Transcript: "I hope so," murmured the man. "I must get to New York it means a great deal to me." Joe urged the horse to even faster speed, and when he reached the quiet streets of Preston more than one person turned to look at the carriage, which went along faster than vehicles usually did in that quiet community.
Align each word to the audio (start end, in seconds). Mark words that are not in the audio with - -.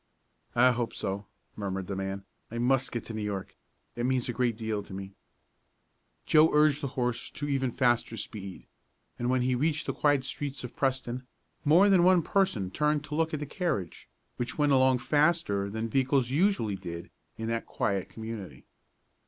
"I 0.55 0.71
hope 0.71 0.95
so," 0.95 1.27
murmured 1.55 1.85
the 1.85 1.95
man. 1.95 2.25
"I 2.49 2.57
must 2.57 2.91
get 2.91 3.03
to 3.05 3.13
New 3.13 3.21
York 3.21 3.55
it 3.95 4.03
means 4.03 4.27
a 4.27 4.33
great 4.33 4.57
deal 4.57 4.81
to 4.81 4.95
me." 4.95 5.13
Joe 6.25 6.49
urged 6.55 6.81
the 6.81 6.87
horse 6.97 7.29
to 7.29 7.47
even 7.47 7.71
faster 7.71 8.17
speed, 8.17 8.65
and 9.19 9.29
when 9.29 9.43
he 9.43 9.53
reached 9.53 9.85
the 9.85 9.93
quiet 9.93 10.23
streets 10.23 10.63
of 10.63 10.75
Preston 10.75 11.27
more 11.63 11.87
than 11.87 12.01
one 12.01 12.23
person 12.23 12.71
turned 12.71 13.03
to 13.03 13.13
look 13.13 13.31
at 13.31 13.39
the 13.39 13.45
carriage, 13.45 14.09
which 14.37 14.57
went 14.57 14.71
along 14.71 14.97
faster 14.97 15.69
than 15.69 15.87
vehicles 15.87 16.31
usually 16.31 16.75
did 16.77 17.11
in 17.37 17.47
that 17.49 17.67
quiet 17.67 18.09
community. 18.09 18.65